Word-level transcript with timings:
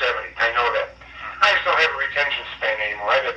70. 0.00 0.36
I 0.36 0.48
know 0.52 0.68
that. 0.76 0.88
I 1.40 1.52
just 1.52 1.64
don't 1.64 1.78
have 1.80 1.92
a 1.92 2.00
retention 2.00 2.44
span 2.56 2.76
anymore. 2.80 3.10
I 3.12 3.16
have 3.20 3.28
a 3.32 3.36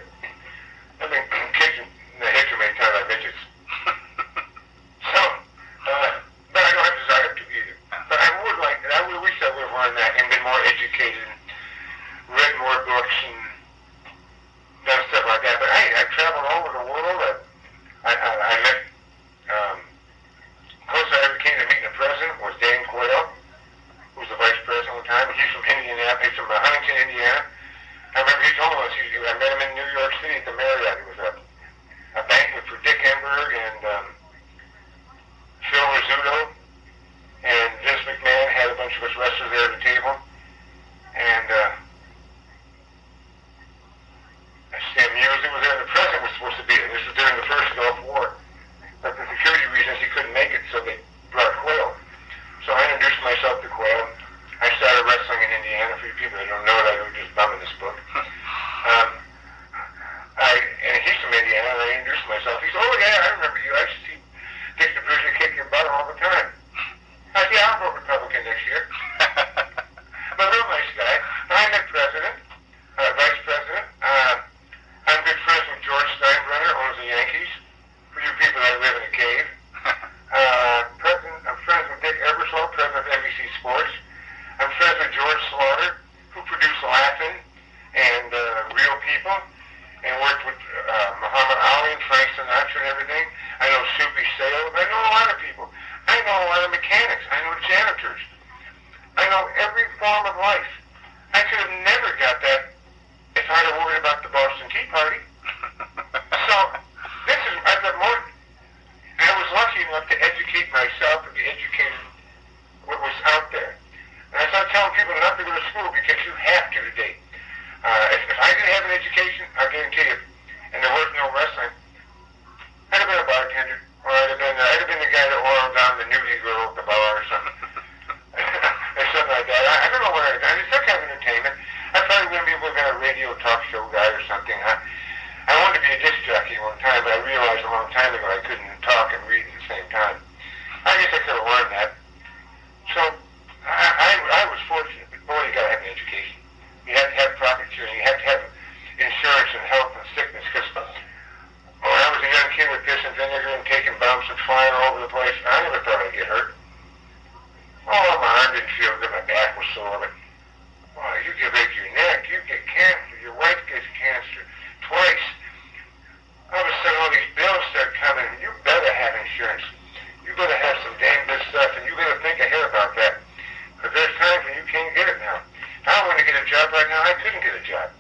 job 176.60 176.74
right 176.74 176.90
now, 176.90 177.02
I 177.04 177.14
couldn't 177.24 177.42
get 177.42 177.56
a 177.56 177.64
job. 177.68 177.99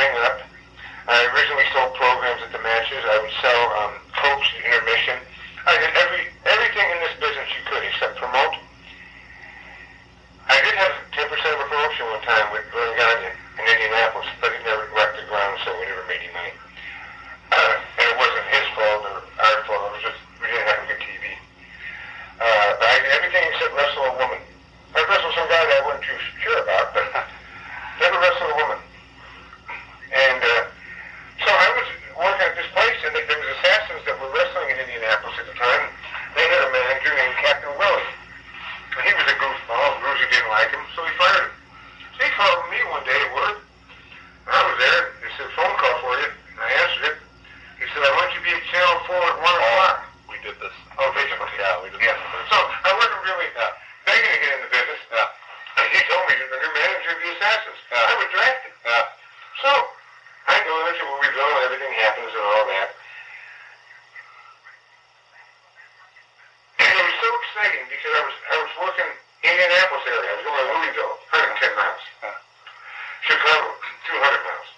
Ring. 0.00 0.16
I 1.10 1.18
originally 1.36 1.68
sold 1.76 1.92
programs 2.00 2.40
at 2.40 2.52
the 2.56 2.62
matches. 2.64 3.04
I 3.04 3.20
would 3.20 3.34
sell 3.44 3.62
um, 3.84 3.92
cokes 4.16 4.48
intermission. 4.64 5.18
I 5.68 5.76
did 5.76 5.92
every 5.92 6.24
everything 6.48 6.86
in 6.88 6.98
this 7.04 7.14
business 7.20 7.48
you 7.52 7.62
could 7.68 7.84
except 7.84 8.16
promote. 8.16 8.56
I 10.48 10.56
did 10.64 10.74
have 10.80 10.94
10% 11.14 11.30
of 11.30 11.60
a 11.60 11.68
promotion 11.68 12.04
one 12.10 12.24
time 12.24 12.48
with 12.50 12.64
Verne 12.72 12.96
Gagne 12.96 13.28
in 13.28 13.64
Indianapolis, 13.70 14.26
but 14.40 14.50
he 14.50 14.58
never 14.66 14.82
wrecked 14.96 15.20
the 15.20 15.26
ground, 15.30 15.60
so 15.62 15.70
we 15.78 15.84
never 15.86 16.02
made 16.10 16.24
any 16.24 16.32
money. 16.34 16.54
Uh, 17.54 17.76
and 18.00 18.06
it 18.10 18.16
wasn't 18.18 18.46
his 18.50 18.66
fault 18.74 19.02
or 19.04 19.18
our 19.20 19.58
fault. 19.68 19.82
It 19.84 19.92
was 20.00 20.04
just 20.10 20.20
we 20.40 20.48
didn't 20.48 20.64
have 20.64 20.80
a 20.80 20.86
good 20.88 21.02
TV. 21.04 21.24
Uh, 22.40 22.70
but 22.80 22.86
I 22.88 22.96
did 23.04 23.12
everything 23.20 23.44
except 23.52 23.72
wrestle 23.76 24.10
a 24.10 24.14
woman. 24.16 24.40
I 24.96 25.04
wrestled 25.06 25.34
some 25.36 25.46
guy 25.52 25.60
that 25.60 25.76
I 25.76 25.82
wasn't 25.86 26.06
too 26.08 26.18
sure 26.40 26.58
about, 26.64 26.86
but 26.96 27.04
never 28.00 28.16
wrestled 28.16 28.50
a 28.50 28.58
woman. 28.58 28.78
And 30.10 30.40
uh, 30.42 30.62
so 31.46 31.50
I 31.54 31.68
was 31.78 31.86
working 32.18 32.42
at 32.42 32.54
this 32.58 32.66
place, 32.74 32.98
and 33.06 33.14
there 33.14 33.38
was 33.38 33.50
assassins 33.62 34.02
that 34.04 34.18
were 34.18 34.28
wrestling 34.34 34.74
in 34.74 34.82
Indianapolis 34.82 35.38
at 35.38 35.46
the 35.46 35.54
time. 35.54 35.86
They 36.34 36.42
had 36.42 36.60
a 36.66 36.70
manager 36.74 37.12
named 37.14 37.36
Captain 37.38 37.70
Willie. 37.78 38.10
And 38.98 39.02
he 39.06 39.12
was 39.14 39.26
a 39.30 39.36
goofball. 39.38 39.88
Bruiser 40.02 40.28
didn't 40.34 40.50
like 40.50 40.68
him, 40.74 40.82
so 40.98 41.06
he 41.06 41.12
fired 41.14 41.46
him. 41.46 41.54
So 42.18 42.26
he 42.26 42.30
called 42.34 42.66
me 42.74 42.78
one 42.90 43.06
day 43.06 43.14
at 43.16 43.30
work. 43.32 43.62
And 44.50 44.52
I 44.52 44.60
was 44.66 44.76
there. 44.82 45.02
He 45.22 45.30
said, 45.38 45.46
phone 45.54 45.74
call 45.78 45.94
for 46.02 46.12
you. 46.18 46.28
And 46.28 46.58
I 46.58 46.70
answered 46.84 47.04
it. 47.14 47.16
He 47.78 47.86
said, 47.94 48.02
I 48.02 48.10
want 48.18 48.34
you 48.34 48.42
to 48.42 48.46
be 48.50 48.52
at 48.52 48.64
Channel 48.68 48.98
4 49.06 49.14
at 49.14 49.38
1 49.38 49.46
o'clock. 49.46 49.96
We 50.26 50.36
did 50.42 50.58
this. 50.58 50.74
Oh, 50.98 51.08
basically. 51.14 51.48
Yeah, 51.56 51.78
we 51.86 51.88
did 51.94 52.02
Yeah. 52.02 52.18
this. 52.18 52.50
So 52.50 52.58
I 52.58 52.90
wasn't 52.98 53.22
really 53.30 53.48
uh, 53.56 53.70
begging 54.10 54.26
to 54.34 54.40
get 54.42 54.50
in 54.58 54.60
the 54.66 54.70
business. 54.74 55.00
Yeah. 55.08 55.78
And 55.80 55.86
he 55.94 56.00
told 56.10 56.22
me 56.26 56.32
you're 56.36 56.50
the 56.50 56.60
new 56.60 56.72
manager 56.76 57.10
of 57.14 57.18
the 57.22 57.30
Assassins. 57.38 57.80
Yeah. 57.94 58.10
I 58.10 58.14
was 58.20 58.28
drafted. 58.34 58.72
Yeah. 58.84 59.04
So 59.64 59.70
I 60.50 60.56
go 60.66 60.74
into 60.90 61.04
Louisville 61.14 61.54
and 61.56 61.64
everything 61.70 61.92
happens 61.94 62.30
and 62.34 62.42
all 62.42 62.66
that. 62.74 62.88
And 66.80 66.90
it 66.90 67.04
was 67.06 67.16
so 67.22 67.28
exciting 67.44 67.84
because 68.00 68.16
I 68.16 68.22
was 68.24 68.36
I 68.48 68.56
was 68.64 68.72
working 68.80 69.10
Indianapolis 69.44 70.04
area. 70.08 70.24
I 70.24 70.34
was 70.40 70.44
going 70.48 70.56
to 70.56 70.68
Louisville, 70.72 71.14
110 71.36 71.76
miles. 71.76 72.00
Yeah. 72.24 72.32
Chicago, 73.28 73.68
200 74.08 74.40
miles. 74.40 74.68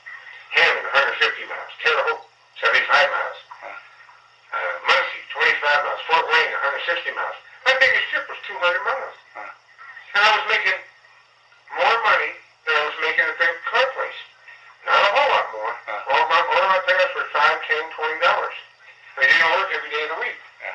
Hammond, 0.58 0.86
150 0.90 1.46
miles. 1.46 1.70
Terre 1.86 2.02
Haute, 2.02 2.26
75 2.58 2.82
miles. 2.82 3.38
Yeah. 3.62 4.58
Uh, 4.58 4.74
Muncie, 4.90 5.22
25 5.38 5.86
miles. 5.86 6.02
Fort 6.10 6.26
Wayne, 6.34 6.50
160 6.82 7.14
miles. 7.14 7.38
My 7.62 7.74
biggest 7.78 8.10
trip 8.10 8.26
was 8.26 8.38
200 8.42 8.58
miles. 8.58 9.14
Huh. 9.38 10.18
And 10.18 10.22
I 10.26 10.30
was 10.42 10.44
making 10.50 10.78
more 11.78 11.96
money 12.02 12.32
than 12.66 12.74
I 12.74 12.82
was 12.90 12.98
making 13.06 13.22
at 13.22 13.38
the 13.38 13.48
car 13.70 13.86
place. 13.94 14.20
Not 14.82 14.98
a 14.98 15.10
whole 15.14 15.30
lot 15.30 15.46
more. 15.54 15.74
Huh. 15.86 16.10
All 16.10 16.24
my, 16.26 16.40
all 16.42 16.66
my 16.74 16.80
payouts 16.90 17.14
were 17.14 17.30
five, 17.30 17.54
ten, 17.70 17.86
twenty 17.94 18.18
dollars. 18.18 18.58
I 19.14 19.30
didn't 19.30 19.46
work 19.54 19.70
every 19.70 19.90
day 19.94 20.02
of 20.10 20.10
the 20.18 20.20
week. 20.26 20.38
Yeah. 20.58 20.74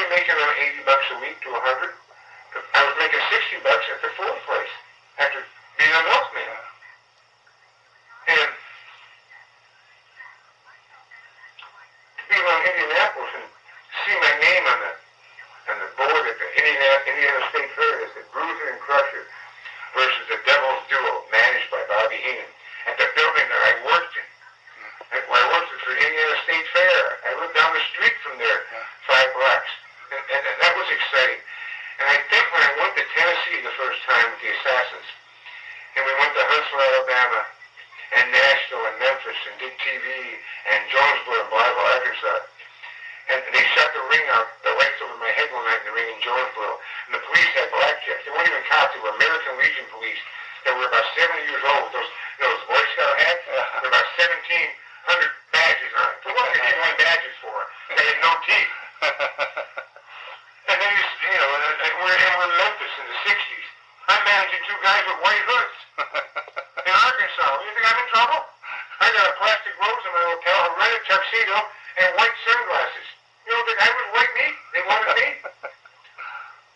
Probably 0.00 0.16
making 0.16 0.32
around 0.32 0.56
80 0.80 0.88
bucks 0.88 1.06
a 1.12 1.16
week 1.20 1.36
to 1.44 1.52
100. 1.52 1.60
I 1.60 2.80
was 2.88 2.96
making 2.96 3.20
60 3.20 3.60
bucks 3.60 3.84
at 3.84 4.00
the 4.00 4.08
Ford 4.16 4.40
place 4.48 4.74
after 5.20 5.44
being 5.76 5.92
a 5.92 6.02
milkman. 6.08 6.48
And 8.32 8.48
to 12.16 12.22
be 12.32 12.36
around 12.40 12.62
Indianapolis 12.64 13.44
and 13.44 13.44
see 14.08 14.16
my 14.24 14.34
name 14.40 14.64
on 14.72 14.78
the 14.88 14.92
on 15.68 15.76
the 15.84 15.90
board 16.00 16.24
at 16.32 16.36
the 16.40 16.48
Indiana, 16.48 16.96
Indiana 17.04 17.40
State 17.52 17.68
Fair 17.76 17.94
as 18.00 18.12
the 18.16 18.24
Bruiser 18.32 18.72
and 18.72 18.80
Crusher 18.80 19.28
versus 20.00 20.24
the 20.32 20.40
Devil's 20.48 20.80
Duo 20.88 21.28
managed 21.28 21.68
by 21.68 21.84
Bobby 21.92 22.24
Heenan 22.24 22.48
at 22.88 22.96
the 22.96 23.04
building 23.20 23.46
that 23.52 23.62
I 23.68 23.72
worked 23.84 24.16
in. 24.16 24.28
And 25.12 25.22
when 25.28 25.44
I 25.44 25.46
worked 25.52 25.76
for 25.76 25.92
Indiana 25.92 26.36
State 26.48 26.66
Fair, 26.72 27.04
I 27.28 27.36
lived 27.36 27.52
down 27.52 27.76
the 27.76 27.84
street 27.92 28.16
from 28.24 28.40
there, 28.40 28.64
five 29.04 29.28
blocks. 29.36 29.68
And, 30.10 30.18
and, 30.18 30.42
and 30.42 30.58
that 30.58 30.74
was 30.74 30.90
exciting. 30.90 31.38
And 32.02 32.06
I 32.10 32.18
think 32.26 32.42
when 32.50 32.62
I 32.66 32.72
went 32.82 32.92
to 32.98 33.04
Tennessee 33.14 33.62
the 33.62 33.74
first 33.78 34.02
time 34.10 34.26
with 34.34 34.42
the 34.42 34.50
Assassins, 34.58 35.08
and 35.94 36.02
we 36.02 36.12
went 36.18 36.34
to 36.34 36.39
Huntsville, 36.50 36.82
Alabama, 36.82 37.46
and 38.18 38.26
Nashville, 38.34 38.82
and 38.90 38.96
Memphis, 38.98 39.38
and 39.46 39.54
did 39.62 39.70
TV, 39.86 40.06
and 40.74 40.80
Jonesboro, 40.90 41.46
and 41.46 41.50
Blythe, 41.54 41.78
Arkansas, 41.78 42.42
and 43.30 43.38
they 43.54 43.62
shot 43.78 43.86
the 43.94 44.02
ring 44.10 44.26
out, 44.34 44.50
the 44.66 44.74
lights 44.74 44.98
over 45.06 45.14
my 45.22 45.30
head 45.30 45.46
one 45.54 45.62
night 45.70 45.78
in 45.86 45.94
the 45.94 45.94
ring 45.94 46.10
in 46.10 46.18
Jonesboro, 46.18 46.74
and 47.06 47.12
the 47.14 47.22
police 47.22 47.52
had 47.54 47.70
blackjacks. 47.70 48.26
They 48.26 48.34
weren't 48.34 48.50
even 48.50 48.66
cops, 48.66 48.90
they 48.90 48.98
were 48.98 49.14
American 49.14 49.54
Legion 49.62 49.86
police 49.94 50.18
that 50.66 50.74
were 50.74 50.90
about 50.90 51.06
70 51.14 51.38
years 51.46 51.62
old 51.70 51.86
with 51.86 51.94
those, 51.94 52.10
those 52.42 52.60
Boy 52.66 52.82
Scout 52.98 53.14
hats. 53.14 53.42
Were 53.46 53.86
about 53.86 54.10
1,700 54.18 55.30
badges 55.54 55.92
on 56.02 56.06
it. 56.10 56.18
For 56.26 56.34
what 56.34 56.50
didn't 56.50 56.82
want 56.82 56.98
badges 56.98 57.36
for? 57.38 57.58
They 57.94 58.04
had 58.10 58.18
no 58.26 58.32
teeth. 58.42 58.74
And 60.70 60.78
then 60.78 60.92
you, 60.94 61.02
you 61.02 61.34
know, 61.34 61.50
and, 61.50 61.64
and 61.82 61.94
we're, 61.98 62.14
and 62.14 62.32
we're 62.38 62.46
in 62.46 62.54
Memphis 62.62 62.94
in 63.02 63.06
the 63.10 63.18
60s. 63.26 63.66
I'm 64.10 64.24
managing 64.26 64.62
two 64.66 64.78
guys 64.82 65.02
with 65.06 65.18
white 65.22 65.44
hoods 65.46 65.76
in 66.86 66.92
Arkansas. 66.92 67.50
You 67.62 67.70
think 67.78 67.86
I'm 67.86 68.00
in 68.02 68.08
trouble? 68.10 68.42
I 69.00 69.06
got 69.14 69.24
a 69.30 69.34
plastic 69.38 69.74
rose 69.78 70.02
in 70.02 70.12
my 70.12 70.24
hotel, 70.34 70.58
a 70.66 70.70
red 70.74 70.98
tuxedo, 71.06 71.56
and 72.02 72.08
white 72.18 72.36
sunglasses. 72.42 73.06
You 73.46 73.54
don't 73.54 73.66
think 73.70 73.78
I 73.78 73.90
was 73.94 74.06
white 74.18 74.32
meat? 74.34 74.56
They 74.74 74.82
wanted 74.86 75.14
me. 75.14 75.28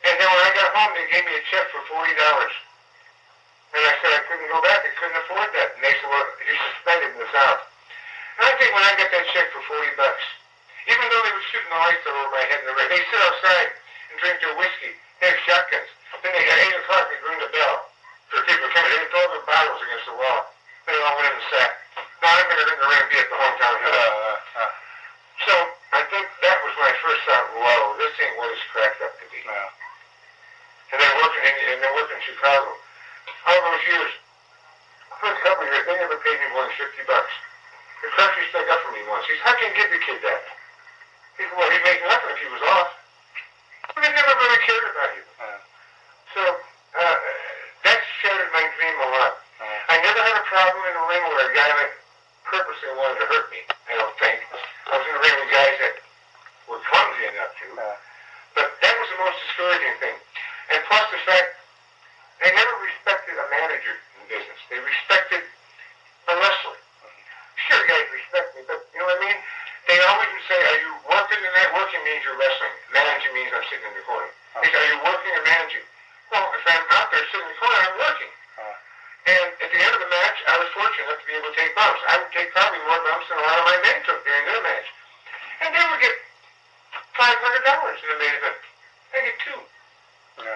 And 0.05 0.21
then 0.21 0.29
when 0.29 0.43
I 0.45 0.53
got 0.53 0.69
home, 0.77 0.93
they 1.01 1.09
gave 1.09 1.25
me 1.25 1.33
a 1.33 1.41
check 1.49 1.65
for 1.73 1.81
forty 1.89 2.13
dollars. 2.21 2.53
And 3.73 3.81
I 3.89 3.97
said 4.05 4.13
I 4.13 4.21
couldn't 4.29 4.53
go 4.53 4.61
back. 4.61 4.85
I 4.85 4.93
couldn't 5.01 5.17
afford 5.25 5.49
that. 5.49 5.69
And 5.75 5.81
they 5.81 5.97
said, 5.97 6.13
well, 6.13 6.29
you're 6.45 6.61
suspended 6.61 7.09
in 7.17 7.25
the 7.25 7.31
South. 7.33 7.65
And 8.37 8.45
I 8.45 8.53
think 8.61 8.69
when 8.77 8.85
I 8.85 8.93
got 9.01 9.09
that 9.09 9.25
check 9.33 9.49
for 9.57 9.65
forty 9.65 9.89
bucks, 9.97 10.21
even 10.93 11.09
though 11.09 11.25
they 11.25 11.33
were 11.33 11.47
shooting 11.49 11.73
the 11.73 11.81
lights 11.81 12.05
over 12.05 12.37
my 12.37 12.45
head 12.53 12.61
in 12.61 12.69
the 12.69 12.77
ring, 12.77 12.93
they 12.93 13.01
sit 13.01 13.17
outside 13.17 13.69
and 14.13 14.15
drink 14.21 14.37
their 14.45 14.53
whiskey. 14.61 14.93
They 15.25 15.33
have 15.33 15.41
shotguns. 15.49 15.89
Then 16.23 16.31
they 16.37 16.45
at 16.45 16.59
eight 16.63 16.77
o'clock 16.85 17.05
they 17.11 17.19
ring 17.27 17.41
the 17.43 17.51
bell 17.53 17.77
for 18.31 18.39
people 18.47 18.69
coming. 18.73 18.91
They 18.93 19.07
throw 19.11 19.25
their 19.35 19.47
bottles 19.49 19.81
against 19.83 20.07
the 20.09 20.17
wall. 20.17 20.41
They 20.87 20.97
all 21.01 21.15
went 21.19 21.29
in 21.33 21.37
the 21.41 21.47
sack. 21.51 21.73
Now 22.23 22.31
I'm 22.33 22.47
going 22.49 22.61
to 22.61 22.67
ring 22.69 22.81
the 22.81 22.89
ring 22.89 23.05
be 23.11 23.17
at 23.21 23.29
the 23.29 23.37
hometown 23.41 23.75
Uh, 23.75 23.85
hill. 23.85 23.97
uh, 24.61 24.71
So 25.49 25.53
I 25.93 26.03
think 26.13 26.25
that 26.45 26.57
was 26.65 26.73
when 26.79 26.87
I 26.89 26.95
first 27.05 27.23
thought, 27.29 27.47
whoa, 27.57 27.97
this 28.01 28.13
ain't 28.21 28.37
what 28.41 28.49
it's 28.53 28.65
cracked 28.73 29.01
up 29.05 29.13
to 29.21 29.25
be. 29.33 29.41
yeah. 29.45 29.69
And 30.93 30.99
then 31.03 31.13
working 31.21 31.43
in, 31.45 31.55
and 31.75 31.79
then 31.83 31.93
working 31.97 32.17
in 32.17 32.25
Chicago. 32.25 32.71
All 33.49 33.61
those 33.73 33.85
years, 33.89 34.13
first 35.21 35.39
couple 35.43 35.65
of 35.67 35.73
years, 35.73 35.85
they 35.89 35.97
never 36.01 36.17
paid 36.23 36.39
me 36.41 36.47
more 36.55 36.65
than 36.69 36.77
50 36.77 37.03
bucks. 37.09 37.33
The 38.05 38.09
country 38.17 38.45
stuck 38.53 38.69
up 38.69 38.81
for 38.85 38.93
me 38.93 39.03
once. 39.09 39.25
He 39.27 39.33
said, 39.37 39.45
how 39.49 39.55
can 39.57 39.69
you 39.73 39.77
give 39.81 39.91
the 39.91 40.01
kid 40.05 40.21
that? 40.23 40.43
He 41.41 41.45
said, 41.49 41.57
well, 41.57 41.69
he'd 41.73 41.83
make 41.85 42.01
nothing 42.05 42.31
if 42.37 42.39
he 42.41 42.49
was 42.53 42.63
off. 42.79 42.89
But 43.97 44.01
they 44.05 44.13
never 44.13 44.33
really 44.39 44.61
cared 44.65 44.87
about 44.93 45.11
you. 45.17 45.25
Uh, 45.41 45.61
So 46.37 46.43
uh, 47.01 47.17
that 47.89 47.99
shattered 48.23 48.44
my 48.55 48.65
dream 48.79 48.97
a 49.03 49.09
lot. 49.19 49.33
uh, 49.59 49.93
I 49.93 49.97
never 50.01 50.21
had 50.23 50.37
a 50.39 50.45
problem 50.47 50.81
in 50.87 50.95
the 50.95 51.05
ring 51.11 51.23
where 51.27 51.43
a 51.51 51.55
guy 51.55 51.69
like 51.75 51.95
purposely 52.47 52.91
wanted 52.97 53.19
to 53.21 53.27
hurt 53.27 53.47
me. 53.51 53.61
I 53.91 53.99
don't 53.99 54.15
think. 54.23 54.39
I 54.89 54.93
was 54.95 55.05
in 55.05 55.15
the 55.19 55.23
ring 55.27 55.37
with 55.43 55.51
guys 55.51 55.75
that 55.83 55.95
were 56.71 56.81
clumsy 56.87 57.25
enough 57.35 57.53
to. 57.59 57.67
uh, 57.77 57.97
But 58.55 58.67
that 58.79 58.95
was 58.95 59.09
the 59.11 59.19
most 59.27 59.37
discouraging 59.43 59.97
thing. 59.99 60.17
And 60.71 60.79
plus 60.87 61.05
the 61.11 61.21
fact 61.27 61.49
they 62.43 62.51
never 62.55 62.75
respected 62.83 63.35
a 63.37 63.47
manager 63.51 63.95
in 64.21 64.23
business. 64.31 64.59
They 64.71 64.79
respected 64.79 65.43
a 66.31 66.35
wrestler. 66.39 66.79
Sure, 67.69 67.83
guys 67.89 68.07
respect 68.13 68.49
me, 68.59 68.63
but 68.69 68.83
you 68.93 68.99
know 69.01 69.09
what 69.09 69.19
I 69.19 69.25
mean? 69.25 69.39
They 69.89 69.99
always 70.09 70.29
would 70.33 70.47
say, 70.49 70.59
are 70.59 70.81
you 70.85 70.93
working 71.09 71.41
tonight? 71.41 71.71
Working 71.77 72.03
means 72.05 72.21
you're 72.25 72.37
wrestling. 72.37 72.75
Managing 72.93 73.33
means 73.37 73.51
I'm 73.55 73.65
sitting 73.69 73.85
in 73.89 73.95
the 73.97 74.05
corner. 74.05 74.29
They 74.61 74.69
say, 74.73 74.81
are 74.81 74.91
you 74.97 75.01
working 75.05 75.33
or 75.37 75.45
managing? 75.45 75.85
Well, 76.33 76.47
if 76.57 76.65
I'm 76.69 76.85
out 76.99 77.09
there 77.15 77.25
sitting 77.31 77.45
in 77.47 77.53
the 77.53 77.61
corner, 77.61 77.79
I'm 77.85 77.97
working. 78.01 78.33
uh, 78.59 78.75
And 79.31 79.47
at 79.61 79.69
the 79.71 79.81
end 79.81 79.93
of 79.95 80.01
the 80.05 80.11
match, 80.11 80.39
I 80.95 81.03
was 81.03 81.11
fortunate 81.11 81.19
to 81.19 81.27
be 81.27 81.35
able 81.35 81.51
to 81.51 81.59
take 81.59 81.73
bumps. 81.75 82.03
I 82.07 82.15
would 82.23 82.31
take 82.31 82.55
probably 82.55 82.79
more 82.87 83.03
bumps 83.03 83.27
than 83.27 83.35
a 83.35 83.43
lot 83.43 83.59
of 83.59 83.67
my 83.67 83.79
men 83.83 83.99
took 84.07 84.21
during 84.23 84.45
their 84.47 84.63
match. 84.63 84.89
And 85.67 85.71
they 85.75 85.83
would 85.91 85.99
get 85.99 86.15
five 87.19 87.35
hundred 87.43 87.67
dollars 87.67 87.99
in 87.99 88.09
the 88.15 88.19
main 88.23 88.35
event. 88.39 88.63
I 89.11 89.17
get 89.27 89.37
two. 89.43 89.59
yeah. 90.39 90.55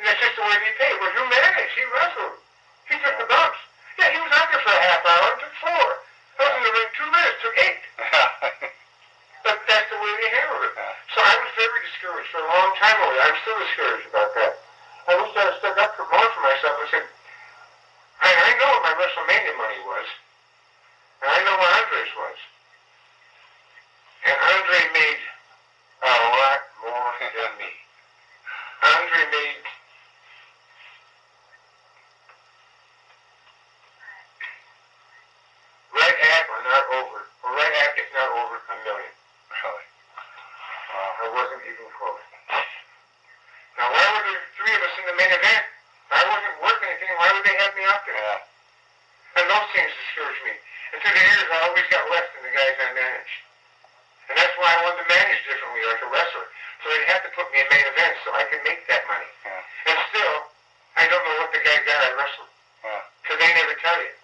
And 0.00 0.04
that's 0.08 0.20
just 0.24 0.40
the 0.40 0.44
way 0.48 0.56
they 0.56 0.72
paid. 0.80 0.96
Well, 0.96 1.12
you 1.12 1.22
managed. 1.28 1.74
He 1.76 1.84
wrestled. 1.92 2.36
He 2.88 2.96
took 2.96 3.12
the 3.12 3.28
bumps. 3.28 3.60
Yeah, 4.00 4.08
he 4.08 4.18
was 4.24 4.32
out 4.32 4.48
there 4.48 4.64
for 4.64 4.72
a 4.72 4.82
half 4.88 5.02
hour 5.04 5.26
and 5.36 5.40
took 5.44 5.56
four. 5.60 5.84
I 6.40 6.40
was 6.48 6.54
in 6.56 6.62
the 6.64 6.72
ring 6.72 6.90
two 6.96 7.08
minutes, 7.12 7.36
took 7.44 7.56
eight. 7.60 7.80
But 9.44 9.60
that's 9.68 9.88
the 9.92 10.00
way 10.00 10.12
they 10.24 10.30
handled 10.32 10.64
it. 10.64 10.74
So 11.12 11.20
I 11.20 11.36
was 11.36 11.52
very 11.60 11.80
discouraged 11.84 12.32
for 12.32 12.40
a 12.40 12.48
long 12.48 12.72
time 12.80 12.96
there. 12.96 13.28
I'm 13.28 13.36
still 13.44 13.60
discouraged 13.60 14.08
about 14.08 14.32
that. 14.40 14.56
I 15.04 15.20
wish 15.20 15.36
I 15.36 15.52
had 15.52 15.60
stuck 15.60 15.76
up 15.76 15.92
for 16.00 16.08
more 16.08 16.28
for 16.32 16.40
myself 16.48 16.80
and 16.80 16.88
said, 16.88 17.04
I, 18.24 18.30
I 18.32 18.50
know 18.56 18.68
what 18.72 18.82
my 18.88 18.94
WrestleMania 18.96 19.54
money 19.60 19.80
was. 19.84 20.08
And 21.20 21.28
I 21.28 21.38
know 21.44 21.56
what 21.60 21.70
Andre's 21.84 22.14
was. 22.16 22.38
And 24.24 24.36
Andre 24.40 24.80
made 24.96 25.20
a 26.08 26.14
lot 26.40 26.60
more 26.80 27.12
than 27.20 27.52
me. 27.60 27.72
Andre 28.80 29.22
made 29.28 29.64
discouraged 50.14 50.46
me. 50.46 50.54
And 50.94 51.02
through 51.02 51.10
the 51.10 51.26
years, 51.26 51.50
I 51.50 51.58
always 51.66 51.86
got 51.90 52.06
less 52.06 52.22
than 52.38 52.46
the 52.46 52.54
guys 52.54 52.78
I 52.78 52.94
managed. 52.94 53.38
And 54.30 54.38
that's 54.38 54.54
why 54.62 54.70
I 54.70 54.78
wanted 54.86 55.02
to 55.02 55.08
manage 55.10 55.42
differently, 55.42 55.82
like 55.90 56.00
a 56.06 56.10
wrestler. 56.14 56.46
So 56.80 56.84
they'd 56.86 57.10
have 57.10 57.26
to 57.26 57.32
put 57.34 57.50
me 57.50 57.58
in 57.58 57.66
main 57.66 57.82
events 57.82 58.22
so 58.22 58.30
I 58.30 58.46
could 58.46 58.62
make 58.62 58.86
that 58.86 59.02
money. 59.10 59.26
Yeah. 59.42 59.90
And 59.90 59.98
still, 60.14 60.36
I 60.94 61.10
don't 61.10 61.18
know 61.18 61.36
what 61.42 61.50
the 61.50 61.58
guy 61.66 61.82
got 61.82 61.98
I 61.98 62.14
wrestled. 62.14 62.52
Yeah. 62.86 63.02
They 63.34 63.50
never 63.58 63.74
tell 63.82 63.98
you. 63.98 64.14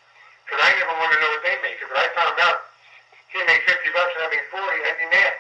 Because 0.47 0.63
I 0.63 0.71
never 0.79 0.95
want 0.95 1.11
to 1.11 1.19
know 1.19 1.31
what 1.35 1.43
they 1.43 1.59
make. 1.59 1.83
Because 1.83 1.91
I 1.99 2.07
found 2.15 2.39
out 2.39 2.71
he 3.35 3.43
made 3.43 3.63
50 3.67 3.91
bucks 3.91 4.15
and 4.15 4.23
I 4.25 4.29
made 4.31 4.47
40, 4.55 4.63
I'd 4.63 5.01
be 5.03 5.11
mad. 5.11 5.35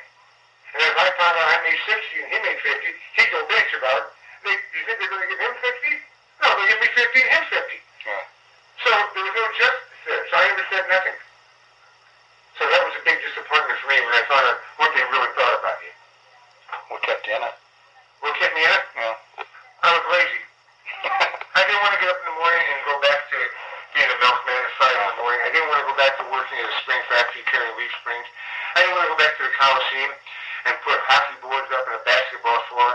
And 0.74 0.80
if 0.82 0.96
I 0.98 1.08
found 1.14 1.34
out 1.38 1.46
I 1.46 1.58
made 1.62 1.78
60 1.78 1.94
and 1.94 2.28
he 2.34 2.38
made 2.42 2.58
50, 2.58 2.90
he'd 3.22 3.30
go 3.30 3.38
bitch 3.46 3.70
about 3.78 4.02
it. 4.02 4.08
They, 4.42 4.54
you 4.74 4.82
think 4.82 4.98
they're 4.98 5.12
going 5.14 5.22
to 5.22 5.30
give 5.30 5.38
him 5.38 5.54
50? 5.54 6.42
No, 6.42 6.46
they'll 6.58 6.70
give 6.74 6.80
me 6.82 6.90
50 6.90 7.06
and 7.06 7.30
him 7.38 7.44
50. 7.54 7.78
Yeah. 8.10 8.24
So 8.82 8.90
there 9.14 9.24
was 9.24 9.34
no 9.38 9.46
justice 9.54 9.89
there. 10.06 10.22
So 10.30 10.34
I 10.36 10.42
never 10.48 10.64
said 10.70 10.84
nothing. 10.88 11.16
So 12.60 12.62
that 12.68 12.82
was 12.84 12.94
a 13.00 13.02
big 13.08 13.18
disappointment 13.24 13.76
for 13.80 13.88
me 13.88 13.98
when 14.04 14.14
I 14.14 14.22
found 14.28 14.44
out 14.44 14.58
what 14.76 14.90
they 14.92 15.04
really 15.08 15.32
thought 15.32 15.54
about 15.60 15.78
you. 15.80 15.92
What 16.92 17.00
kept 17.02 17.24
you 17.24 17.34
in 17.36 17.42
it? 17.42 17.56
What 18.20 18.36
kept 18.36 18.52
me 18.52 18.62
in 18.64 18.72
it? 18.72 18.84
Yeah. 18.96 19.16
I 19.80 19.88
was 19.96 20.04
lazy. 20.12 20.42
I 21.56 21.60
didn't 21.64 21.82
want 21.82 21.94
to 21.96 22.00
get 22.04 22.12
up 22.12 22.20
in 22.20 22.26
the 22.28 22.36
morning 22.36 22.64
and 22.68 22.78
go 22.84 22.96
back 23.00 23.20
to 23.32 23.38
being 23.96 24.10
a 24.12 24.18
milkman 24.20 24.60
at 24.60 24.74
five 24.76 24.92
in 24.92 25.06
the 25.08 25.18
morning. 25.24 25.40
I 25.40 25.50
didn't 25.56 25.68
want 25.72 25.80
to 25.82 25.88
go 25.88 25.96
back 25.96 26.12
to 26.20 26.24
working 26.28 26.56
at 26.60 26.68
a 26.68 26.76
spring 26.84 27.02
factory 27.08 27.42
carrying 27.48 27.74
leaf 27.80 27.92
springs. 28.04 28.28
I 28.76 28.84
didn't 28.84 28.94
want 28.94 29.08
to 29.08 29.12
go 29.16 29.20
back 29.20 29.34
to 29.40 29.42
the 29.48 29.54
Coliseum 29.56 30.12
and 30.68 30.74
put 30.84 30.96
hockey 31.08 31.36
boards 31.40 31.70
up 31.72 31.88
in 31.88 31.96
a 31.96 32.02
basketball 32.04 32.60
floor. 32.68 32.90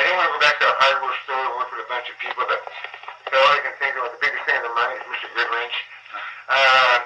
I 0.00 0.08
didn't 0.08 0.16
want 0.16 0.32
to 0.32 0.34
go 0.38 0.42
back 0.42 0.56
to 0.64 0.66
a 0.66 0.76
hardware 0.80 1.16
store 1.28 1.44
and 1.44 1.54
work 1.60 1.68
with 1.76 1.84
a 1.84 1.88
bunch 1.92 2.08
of 2.08 2.16
people 2.24 2.42
that, 2.48 2.60
that 2.64 3.36
all 3.36 3.52
I 3.52 3.60
can 3.60 3.74
think 3.76 4.00
of, 4.00 4.08
the 4.16 4.22
biggest 4.22 4.42
thing 4.48 4.56
in 4.56 4.64
the 4.64 4.72
money 4.72 4.96
is 4.96 5.04
Mr. 5.12 5.28
Goodwrench. 5.36 5.76
Uh, 6.50 6.96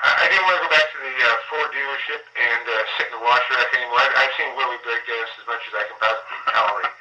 I 0.00 0.24
didn't 0.32 0.44
want 0.48 0.56
to 0.60 0.64
go 0.64 0.72
back 0.72 0.88
to 0.92 0.98
the 1.04 1.14
uh, 1.20 1.28
Ford 1.52 1.68
dealership 1.72 2.22
and 2.36 2.64
uh, 2.64 2.74
sit 2.96 3.12
in 3.12 3.14
the 3.16 3.22
wash 3.24 3.44
rack 3.52 3.68
anymore. 3.76 4.00
I, 4.00 4.08
I've 4.24 4.34
seen 4.40 4.50
Willie 4.56 4.80
break 4.84 5.04
dance 5.04 5.32
as 5.40 5.44
much 5.48 5.60
as 5.68 5.72
I 5.76 5.84
can 5.88 5.96
possibly 6.00 6.40
tolerate. 6.52 6.94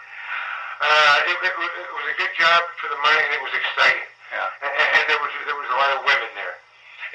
Uh, 0.83 1.29
it, 1.31 1.37
it, 1.39 1.55
was- 1.55 1.75
it 1.79 1.91
was 1.95 2.07
a 2.11 2.17
good 2.19 2.33
job 2.35 2.59
for 2.83 2.91
the 2.91 2.99
money 2.99 3.19
and 3.23 3.31
it 3.39 3.43
was 3.43 3.55
exciting. 3.55 4.09
Yeah. 4.35 4.49
And, 4.67 4.73
and 4.99 5.03
there 5.07 5.21
was 5.23 5.31
there 5.47 5.55
was 5.55 5.69
a 5.71 5.77
lot 5.79 5.91
of 5.95 5.99
women 6.03 6.31
there, 6.35 6.55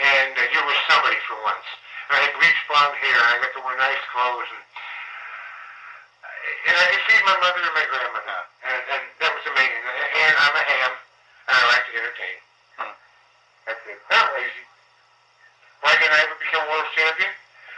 and 0.00 0.32
uh, 0.32 0.42
you 0.54 0.60
were 0.64 0.78
somebody 0.88 1.18
for 1.28 1.36
once. 1.44 1.66
And 2.08 2.16
I 2.16 2.20
had 2.24 2.32
bleached 2.40 2.64
blonde 2.70 2.96
hair, 2.96 3.18
and 3.20 3.28
I 3.28 3.36
got 3.44 3.52
to 3.58 3.62
wear 3.66 3.76
nice 3.76 4.00
clothes, 4.14 4.48
and 4.48 4.64
and 6.70 6.74
I 6.80 6.84
could 6.94 7.04
feed 7.10 7.22
my 7.28 7.36
mother 7.44 7.60
and 7.60 7.74
my 7.76 7.86
grandmother, 7.90 8.38
and, 8.64 8.80
and 8.96 9.02
that 9.20 9.32
was 9.36 9.44
amazing. 9.52 9.82
And 9.84 10.34
I'm 10.40 10.54
a 10.56 10.64
ham, 10.64 10.92
and 11.50 11.54
I 11.60 11.62
like 11.76 11.84
to 11.90 11.92
entertain. 12.00 12.36
Hmm. 12.80 12.94
That's 13.68 13.82
it. 13.90 13.98
I'm 14.08 14.28
lazy. 14.40 14.64
Why 15.84 15.92
didn't 16.00 16.14
I 16.16 16.20
ever 16.24 16.36
become 16.50 16.66
world 16.66 16.90
champion? 16.98 17.30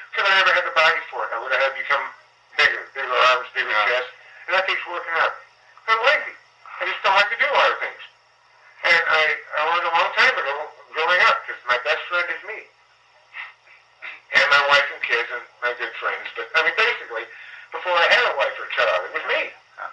Because 0.08 0.24
I 0.24 0.32
never 0.40 0.52
had 0.56 0.64
the 0.64 0.72
body 0.72 0.96
for 1.12 1.28
it. 1.28 1.30
I 1.36 1.38
would 1.44 1.52
have 1.52 1.76
become 1.76 2.04
bigger, 2.56 2.82
bigger 2.96 3.12
arms, 3.32 3.48
bigger 3.52 3.68
Yeah. 3.68 3.84
chest, 3.84 4.08
and 4.48 4.56
that 4.56 4.64
takes 4.64 4.80
working 4.88 5.12
out. 5.20 5.36
I'm 5.92 6.00
lazy. 6.08 6.32
I 6.80 6.82
just 6.88 7.00
don't 7.04 7.12
like 7.16 7.28
to 7.28 7.36
do 7.36 7.44
a 7.44 7.52
lot 7.56 7.68
of 7.68 7.78
things. 7.84 8.02
And 8.82 9.02
I, 9.12 9.22
I 9.56 9.60
learned 9.68 9.86
a 9.86 9.94
long 9.94 10.10
time 10.16 10.34
ago 10.40 10.54
growing 10.96 11.20
up 11.28 11.36
because 11.44 11.60
my 11.68 11.78
best 11.84 12.00
friend 12.08 12.26
is 12.32 12.42
me. 12.48 12.58
And 14.32 14.46
my 14.48 14.62
wife 14.72 14.88
and 14.88 15.02
kids 15.04 15.28
and 15.36 15.44
my 15.60 15.72
good 15.76 15.92
friends. 16.00 16.24
But 16.32 16.48
uh, 16.50 16.56
I 16.56 16.64
mean, 16.64 16.76
basically, 16.80 17.28
before 17.70 17.92
I 17.92 18.08
had 18.08 18.24
a 18.32 18.34
wife 18.40 18.56
or 18.56 18.66
child, 18.72 19.04
it 19.06 19.12
was 19.20 19.24
me. 19.28 19.52
Yeah. 19.52 19.92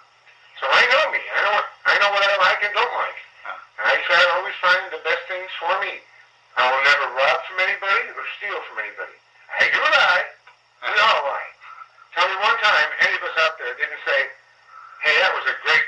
So 0.64 0.66
I 0.72 0.82
know 0.88 1.04
me. 1.12 1.20
I 1.20 1.40
know 1.44 1.54
what 1.60 1.68
I 1.86 1.94
know 2.00 2.10
what 2.16 2.24
I 2.24 2.32
like 2.40 2.60
and 2.64 2.74
don't 2.74 2.96
like. 2.96 3.20
Yeah. 3.44 3.84
And 3.84 3.86
I 3.92 3.96
try 4.08 4.20
to 4.24 4.30
always 4.40 4.56
find 4.64 4.84
the 4.96 5.04
best 5.04 5.24
things 5.28 5.52
for 5.60 5.76
me. 5.84 6.00
I 6.58 6.66
will 6.72 6.84
never 6.84 7.06
rob 7.14 7.38
from 7.46 7.60
anybody 7.62 8.10
or 8.16 8.24
steal 8.40 8.58
from 8.72 8.80
anybody. 8.84 9.16
I 9.60 9.68
do 9.70 9.80
lie. 9.80 10.26
We 10.88 10.96
all 10.98 11.22
lie. 11.30 11.50
Tell 12.16 12.26
me 12.28 12.36
one 12.42 12.58
time 12.64 12.88
any 13.06 13.16
of 13.20 13.24
us 13.28 13.36
out 13.44 13.60
there 13.60 13.76
didn't 13.76 14.02
say, 14.08 14.20
"Hey, 15.04 15.16
that 15.20 15.32
was 15.36 15.46
a 15.46 15.56
great 15.64 15.88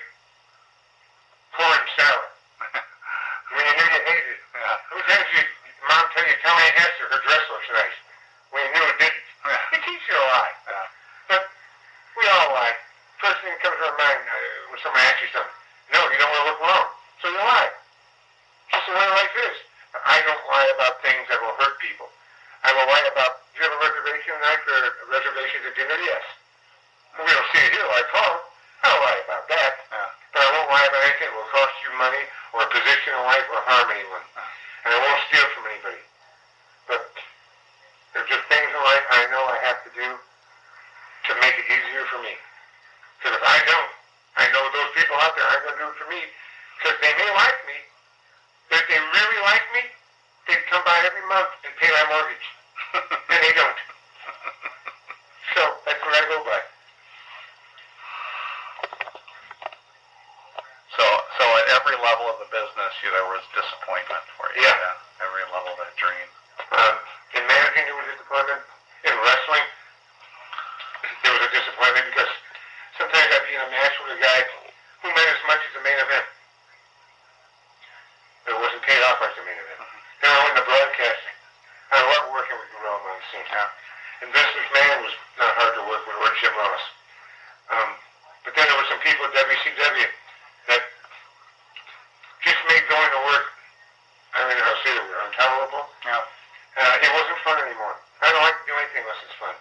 corn 1.56 1.82
salad." 1.98 2.30
when 3.52 3.64
you 3.68 3.74
knew 3.76 3.88
you 3.92 4.02
hated 4.08 4.32
it. 4.32 4.42
Yeah. 4.56 4.76
How 4.80 4.96
many 4.96 5.08
times 5.12 5.28
did 5.36 5.44
your 5.44 5.88
mom 5.92 6.06
tell 6.16 6.24
you, 6.24 6.36
tell 6.40 6.56
Aunt 6.56 6.76
Esther 6.80 7.06
her 7.12 7.20
dress 7.20 7.44
looks 7.52 7.68
nice, 7.76 7.98
when 8.56 8.64
you 8.64 8.72
knew 8.80 8.86
it 8.88 8.98
didn't? 9.02 9.26
Yeah. 9.44 9.76
It 9.76 9.82
teaches 9.84 10.08
you 10.08 10.16
a 10.16 10.26
lie. 10.32 10.54
Yeah. 10.72 10.88
But 11.28 11.42
we 12.16 12.24
all 12.32 12.48
lie. 12.56 12.76
First 13.20 13.44
thing 13.44 13.52
that 13.52 13.60
comes 13.60 13.76
to 13.76 13.86
our 13.92 13.98
mind 14.00 14.24
uh, 14.24 14.72
when 14.72 14.80
someone 14.80 15.04
asks 15.04 15.20
you 15.20 15.30
something, 15.36 15.58
no, 15.92 16.00
you 16.08 16.16
don't 16.16 16.32
want 16.32 16.42
to 16.42 16.48
look 16.56 16.62
wrong. 16.64 16.88
So 17.20 17.26
you 17.28 17.42
lie. 17.44 17.72
Just 18.72 18.86
the 18.88 18.94
way 18.96 19.08
life 19.20 19.36
is. 19.52 19.58
But 19.92 20.02
I 20.08 20.18
don't 20.24 20.44
lie 20.62 20.72
about 20.78 21.02
things 21.02 21.26
that 21.26 21.42
will 21.42 21.58
hurt 21.58 21.74
people. 21.82 22.06
I 22.62 22.70
will 22.78 22.86
lie 22.86 23.06
about, 23.10 23.42
do 23.54 23.56
you 23.58 23.66
have 23.66 23.74
a 23.74 23.82
reservation 23.82 24.38
tonight 24.38 24.62
for 24.62 24.78
reservations 25.10 25.66
at 25.66 25.74
dinner? 25.74 25.98
Yes. 26.06 26.22
We 27.18 27.34
don't 27.34 27.50
see 27.50 27.64
it 27.66 27.74
here 27.74 27.90
like 27.90 28.06
home. 28.14 28.40
I'll 28.86 29.02
lie 29.02 29.22
about 29.26 29.46
that. 29.50 29.74
Yeah. 29.90 30.10
But 30.38 30.40
I 30.46 30.48
won't 30.54 30.70
lie 30.70 30.86
about 30.86 31.02
anything 31.10 31.34
that 31.34 31.38
will 31.38 31.50
cost 31.50 31.74
you 31.82 31.90
money 31.98 32.24
or 32.54 32.62
a 32.62 32.70
position 32.70 33.18
in 33.18 33.22
life 33.26 33.46
or 33.50 33.60
harm 33.66 33.90
anyone. 33.90 34.26
And 34.86 34.90
I 34.94 35.00
won't 35.02 35.22
steal 35.30 35.46
from 35.58 35.66
anybody. 35.74 36.02
But 36.86 37.10
there's 38.14 38.30
just 38.30 38.46
things 38.46 38.70
in 38.70 38.82
life 38.86 39.06
I 39.10 39.22
know 39.34 39.42
I 39.50 39.58
have 39.66 39.82
to 39.90 39.92
do 39.98 40.08
to 40.14 41.32
make 41.42 41.56
it 41.58 41.66
easier 41.74 42.06
for 42.14 42.22
me. 42.22 42.38
Because 43.18 43.38
if 43.38 43.46
I 43.46 43.58
don't, 43.66 43.92
I 44.38 44.46
know 44.54 44.64
those 44.74 44.92
people 44.94 45.18
out 45.22 45.34
there 45.34 45.46
aren't 45.46 45.66
going 45.66 45.78
to 45.78 45.82
do 45.82 45.90
it 45.90 45.98
for 45.98 46.10
me 46.10 46.22
because 46.78 46.98
they 47.02 47.14
may 47.18 47.30
like 47.34 47.60
me. 47.66 47.78
But 48.70 48.86
if 48.86 48.86
they 48.90 49.02
really 49.02 49.40
like 49.46 49.66
me, 49.78 49.84
come 50.72 50.88
by 50.88 50.96
every 51.04 51.28
month 51.28 51.52
and 51.68 51.76
pay 51.76 51.92
my 51.92 52.06
mortgage. 52.16 52.48
and 53.36 53.40
they 53.44 53.52
don't. 53.60 53.80
So 55.52 55.62
that's 55.84 56.00
what 56.00 56.16
I 56.16 56.24
go 56.32 56.40
by. 56.48 56.60
So, 60.96 61.04
so 61.04 61.44
at 61.60 61.66
every 61.76 62.00
level 62.00 62.32
of 62.32 62.40
the 62.40 62.48
business, 62.56 62.92
you, 63.04 63.12
there 63.12 63.28
was 63.28 63.44
disappointment 63.52 64.24
for 64.40 64.48
you. 64.56 64.64
Yeah. 64.64 65.28
Every 65.28 65.44
level 65.52 65.76
of 65.76 65.80
that 65.84 65.92
dream. 66.00 66.28
Um, 66.72 66.96
in 67.36 67.44
managing, 67.52 67.92
there 67.92 67.98
was 68.00 68.08
disappointment. 68.16 68.64
In 69.12 69.16
wrestling, 69.28 69.66
there 71.28 71.34
was 71.36 71.44
a 71.48 71.52
disappointment 71.52 72.06
because 72.16 72.32
sometimes 72.96 73.28
I'd 73.28 73.44
be 73.44 73.60
in 73.60 73.64
a 73.66 73.72
match 73.76 73.96
with 74.08 74.16
a 74.16 74.20
guy 74.24 74.40
who 75.04 75.12
meant 75.12 75.32
as 75.36 75.44
much 75.52 75.60
as 75.68 75.72
the 75.76 75.84
main 75.84 76.00
event. 76.00 76.28
But 78.48 78.56
it 78.56 78.60
wasn't 78.64 78.84
paid 78.88 79.04
off 79.04 79.20
as 79.20 79.36
the 79.36 79.44
main 79.44 79.60
event. 79.60 79.72
Then 80.22 80.30
I 80.30 80.38
went 80.46 80.54
into 80.54 80.66
broadcasting. 80.70 81.38
I 81.92 81.98
love 81.98 82.30
working 82.30 82.54
with 82.62 82.70
Gorilla 82.78 83.02
Monsoon. 83.02 83.42
Yeah. 83.42 84.22
And 84.22 84.30
Vince 84.30 84.54
McMahon 84.54 85.02
was 85.02 85.16
not 85.42 85.52
hard 85.58 85.74
to 85.82 85.84
work 85.90 86.06
with, 86.06 86.18
or 86.22 86.30
Jim 86.38 86.54
Ross. 86.54 86.86
Um, 87.74 87.90
but 88.46 88.54
then 88.54 88.70
there 88.70 88.78
were 88.78 88.86
some 88.86 89.02
people 89.90 90.18
that 90.70 90.82
just 92.46 92.62
made 92.70 92.84
going 92.86 93.12
to 93.12 93.22
work, 93.26 93.46
I 94.32 94.36
don't 94.46 94.52
even 94.54 94.62
know 94.62 94.70
how 94.70 94.78
to 94.78 94.82
say 94.86 94.92
the 94.94 95.04
word, 95.10 95.26
intolerable. 95.34 95.86
Yeah. 96.06 96.22
Uh, 96.78 97.04
it 97.04 97.12
wasn't 97.12 97.40
fun 97.44 97.58
anymore. 97.66 97.96
I 98.22 98.32
don't 98.32 98.46
like 98.46 98.58
to 98.62 98.66
do 98.70 98.76
anything 98.78 99.04
unless 99.04 99.22
it's 99.26 99.38
fun. 99.42 99.56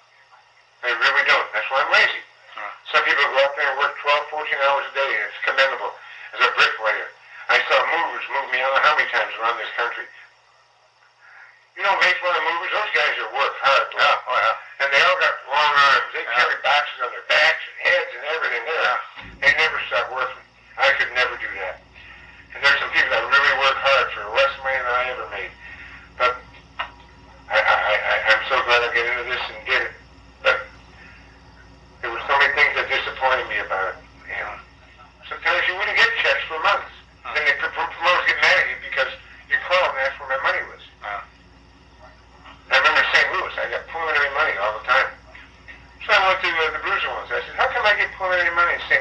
I 0.84 0.94
really 0.94 1.24
don't. 1.26 1.48
That's 1.52 1.66
why 1.72 1.82
I'm 1.82 1.92
lazy. 1.92 2.22
Huh. 2.54 2.70
Some 2.94 3.02
people 3.04 3.24
go 3.34 3.40
out 3.42 3.52
there 3.56 3.66
and 3.66 3.78
work 3.82 3.94
12, 3.98 4.30
14 4.30 4.66
hours 4.68 4.84
a 4.88 4.94
day, 4.94 5.10
and 5.10 5.22
it's 5.26 5.40
commendable. 5.42 5.92
As 6.36 6.40
a 6.46 6.50
bricklayer, 6.54 7.08
I 7.50 7.58
saw 7.66 7.76
movers 7.82 8.24
move 8.30 8.46
me 8.54 8.62
I 8.62 8.70
don't 8.70 8.78
know 8.78 8.84
how 8.86 8.94
many 8.94 9.10
times 9.10 9.34
around 9.42 9.58
this 9.58 9.72
country. 9.74 10.06
You 11.74 11.82
know, 11.82 11.94
make 11.98 12.14
fun 12.22 12.36
of 12.36 12.44
movers. 12.46 12.70
Those 12.70 12.92
guys 12.94 13.14
are 13.18 13.30
work 13.34 13.54
hard. 13.64 13.86
bro. 13.90 13.98
Yeah. 13.98 14.28
Oh, 14.30 14.36
yeah. 14.38 14.84
And 14.84 14.88
they 14.94 15.00
all 15.02 15.18
got 15.18 15.34
long 15.50 15.72
arms. 15.74 16.10
They 16.14 16.22
Yeah. 16.22 16.36
carry 16.38 16.56
boxes 16.62 16.98
on 17.02 17.10
their 17.10 17.26
backs 17.26 17.62
and 17.66 17.76
heads 17.90 18.10
and 18.14 18.22
everything 18.36 18.62
there. 18.68 18.84
Yeah. 18.84 18.98
They 19.42 19.52
never 19.58 19.78
stop 19.90 20.06
working. 20.14 20.44
I 20.78 20.92
could 21.00 21.10
never 21.16 21.34
do 21.40 21.50
that. 21.64 21.80
And 22.54 22.58
there's 22.62 22.78
some 22.78 22.90
people 22.94 23.10
that 23.10 23.24
really 23.26 23.54
work 23.58 23.78
hard 23.80 24.06
for 24.14 24.22
less 24.36 24.52
money 24.62 24.78
than 24.78 24.92
I 24.92 25.04
ever 25.10 25.26
made. 25.34 25.52
But 26.18 26.32
I, 27.48 27.58
I, 27.58 27.74
I, 27.96 28.14
I'm 28.34 28.42
this 29.04 29.44
and 29.48 29.60
did 29.64 29.82
it. 29.88 29.94
But 30.42 30.58
there 32.02 32.10
were 32.10 32.22
so 32.26 32.34
many 32.36 32.52
things 32.52 32.72
that 32.76 32.86
disappointed 32.90 33.46
me 33.48 33.58
about 33.64 33.94
it. 33.94 33.96
You 34.28 34.40
know, 34.42 34.56
sometimes 35.28 35.62
you 35.68 35.74
wouldn't 35.76 35.96
get 35.96 36.10
checks 36.20 36.44
for 36.50 36.58
months. 36.60 36.92
Then 37.32 37.44
the 37.46 37.54
pr- 37.60 37.72
pr- 37.72 37.92
promoters 37.94 38.26
get 38.26 38.38
mad 38.40 38.56
at 38.60 38.66
you 38.68 38.78
because 38.84 39.12
you 39.48 39.56
called 39.68 39.94
and 39.94 40.00
asked 40.04 40.18
where 40.20 40.30
my 40.32 40.40
money 40.44 40.62
was. 40.72 40.82
Yeah. 41.04 41.22
I 42.70 42.74
remember 42.80 43.00
in 43.00 43.08
St. 43.12 43.28
Louis, 43.34 43.54
I 43.56 43.64
got 43.70 43.82
preliminary 43.88 44.32
money 44.34 44.54
all 44.60 44.72
the 44.78 44.84
time. 44.86 45.08
So 46.06 46.08
I 46.16 46.20
went 46.26 46.40
to 46.40 46.48
uh, 46.48 46.62
the 46.74 46.80
Bruiser 46.80 47.10
ones. 47.12 47.28
I 47.28 47.40
said, 47.44 47.54
how 47.60 47.68
come 47.70 47.84
I 47.84 47.94
get 47.98 48.08
preliminary 48.16 48.54
money 48.56 48.74
in 48.78 48.82
St. 48.88 49.00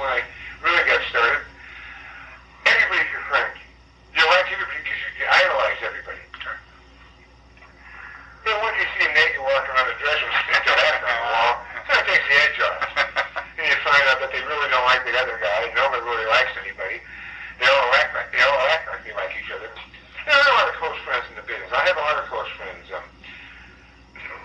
when 0.00 0.08
I 0.08 0.24
really 0.64 0.84
got 0.88 1.00
started, 1.12 1.44
everybody's 2.64 3.12
your 3.12 3.24
friend. 3.28 3.52
You 4.16 4.24
like 4.24 4.48
everybody 4.48 4.80
because 4.80 4.96
you, 4.96 5.08
you 5.20 5.26
idolize 5.28 5.80
everybody. 5.84 6.22
Sure. 6.40 6.56
You 8.48 8.56
know, 8.56 8.64
once 8.64 8.76
you 8.80 8.88
see 8.96 9.04
a 9.04 9.12
naked 9.12 9.44
walking 9.44 9.72
around 9.76 9.88
the 9.92 9.96
dressing 10.00 10.24
room, 10.24 10.40
stick 10.48 10.64
your 10.64 10.78
hat 10.80 11.04
on 11.04 11.04
the 11.04 11.28
wall, 11.28 11.52
so 11.84 11.90
it 12.00 12.04
takes 12.08 12.26
the 12.32 12.36
edge 12.40 12.58
off. 12.64 12.80
and 13.60 13.64
you 13.68 13.76
find 13.84 14.04
out 14.08 14.18
that 14.24 14.30
they 14.32 14.40
really 14.40 14.68
don't 14.72 14.79
like 14.90 15.06
the 15.06 15.14
other 15.14 15.38
guy. 15.38 15.70
Nobody 15.78 16.02
really 16.02 16.26
likes 16.26 16.50
anybody. 16.58 16.98
They 17.62 17.68
all 17.70 17.90
act 18.02 18.10
like 18.18 18.28
they 18.34 18.42
all 18.42 18.60
act 18.74 18.90
like 18.90 19.02
they 19.06 19.14
like 19.14 19.30
each 19.38 19.50
other. 19.54 19.70
You 19.70 20.26
know, 20.26 20.34
I 20.34 20.42
have 20.42 20.50
a 20.50 20.56
lot 20.58 20.68
of 20.68 20.76
close 20.82 20.98
friends 21.06 21.24
in 21.30 21.34
the 21.38 21.46
business. 21.46 21.70
I 21.70 21.82
have 21.86 21.96
a 21.96 22.02
lot 22.02 22.16
of 22.18 22.26
close 22.26 22.50
friends. 22.58 22.84
Um, 22.90 23.06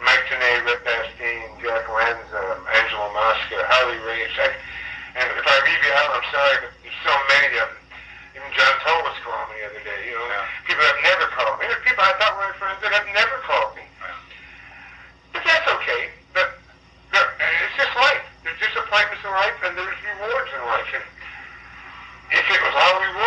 Mike 0.06 0.22
Tenay, 0.30 0.62
Rip 0.70 0.86
Bastine, 0.86 1.50
Jack 1.66 1.90
Lenz, 1.90 2.30
um, 2.38 2.62
Angelo 2.78 3.10
Mosca, 3.10 3.58
Harley 3.74 3.98
Race. 4.06 4.30
I, 4.38 4.54
and 5.18 5.26
if 5.34 5.46
I 5.48 5.56
leave 5.66 5.82
you 5.82 5.94
out, 5.98 6.10
I'm 6.14 6.28
sorry, 6.30 6.56
but 6.62 6.72
there's 6.84 7.00
so 7.02 7.14
many 7.32 7.58
of 7.58 7.68
them. 7.74 7.82
Even 8.38 8.50
John 8.54 8.76
Tollwitz 8.86 9.18
called 9.24 9.48
me 9.50 9.64
the 9.64 9.66
other 9.72 9.84
day. 9.88 10.00
You 10.12 10.20
know, 10.20 10.28
Yeah. 10.30 10.46
people 10.68 10.84
have 10.86 11.02
never 11.02 11.26
called 11.34 11.56
me. 11.58 11.72
There's 11.72 11.82
people 11.88 12.04
I 12.04 12.14
thought 12.20 12.36
were 12.38 12.46
my 12.52 12.58
friends 12.60 12.80
that 12.84 12.92
have 12.92 13.08
never 13.16 13.38
called 13.48 13.72
me. 13.80 13.88
Yeah. 14.04 14.14
But 15.34 15.42
that's 15.48 15.68
okay. 15.80 16.12
But 16.36 16.60
there- 17.16 17.34
it's 17.40 17.76
just 17.80 17.96
life. 17.96 18.22
There's 18.44 18.60
disappointments 18.60 19.24
in 19.24 19.32
life, 19.32 19.58
and 19.64 19.74
there's 19.80 19.98
rewards 20.04 20.52
in 20.52 20.62
life. 20.68 20.92
And 20.94 21.06
if 22.36 22.46
it 23.02 23.25